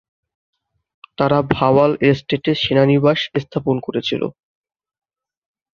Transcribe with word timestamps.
তারা 1.17 1.39
ভাওয়াল 1.53 1.91
এস্টেটে 2.09 2.51
সেনানিবাস 2.63 3.19
স্থাপন 3.35 3.75
করেছিল। 3.85 4.21